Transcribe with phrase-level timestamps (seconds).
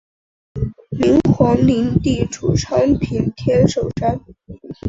[0.89, 4.19] 明皇陵地处昌平天寿山。